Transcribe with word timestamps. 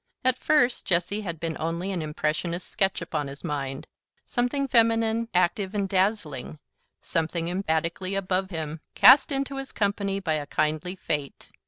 At 0.25 0.39
first 0.39 0.87
Jessie 0.87 1.21
had 1.21 1.39
been 1.39 1.55
only 1.59 1.91
an 1.91 2.01
impressionist 2.01 2.67
sketch 2.67 3.03
upon 3.03 3.27
his 3.27 3.43
mind, 3.43 3.85
something 4.25 4.67
feminine, 4.67 5.29
active, 5.31 5.75
and 5.75 5.87
dazzling, 5.87 6.57
something 7.03 7.47
emphatically 7.49 8.15
"above" 8.15 8.49
him, 8.49 8.79
cast 8.95 9.31
into 9.31 9.57
his 9.57 9.71
company 9.71 10.19
by 10.19 10.33
a 10.33 10.47
kindly 10.47 10.95
fate. 10.95 11.51